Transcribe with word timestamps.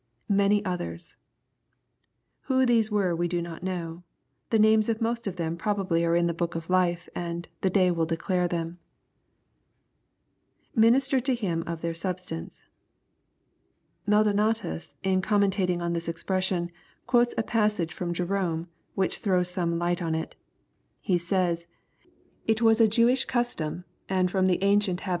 \Many 0.27 0.65
others,] 0.65 1.15
Who 2.45 2.65
these 2.65 2.89
were 2.89 3.15
we 3.15 3.27
do 3.27 3.39
not 3.39 3.61
know. 3.61 4.01
The 4.49 4.57
names 4.57 4.89
of 4.89 4.99
most 4.99 5.27
of 5.27 5.35
them 5.35 5.55
probably 5.55 6.03
are 6.03 6.15
in 6.15 6.25
the 6.25 6.33
book 6.33 6.55
of 6.55 6.71
life, 6.71 7.07
and" 7.13 7.47
the 7.61 7.69
day 7.69 7.91
will 7.91 8.07
declare" 8.07 8.47
them. 8.47 8.79
[Ministered 10.75 11.23
to 11.25 11.35
him 11.35 11.63
of 11.67 11.81
their 11.81 11.93
substance.] 11.93 12.63
Maldonatus 14.07 14.95
in 15.03 15.21
comment 15.21 15.59
ing 15.59 15.83
on 15.83 15.93
this 15.93 16.07
expression 16.09 16.71
quotes 17.05 17.35
a 17.37 17.43
passage 17.43 17.93
from 17.93 18.11
Jerome, 18.11 18.69
which 18.95 19.19
throws 19.19 19.51
some 19.51 19.77
light 19.77 20.01
on 20.01 20.15
it 20.15 20.35
He 20.99 21.19
says, 21.19 21.67
"It 22.47 22.59
was 22.59 22.81
a 22.81 22.87
Jewish 22.87 23.25
custom, 23.25 23.85
and 24.09 24.31
from 24.31 24.47
the 24.47 24.63
ancient 24.63 25.01
hab. 25.01 25.09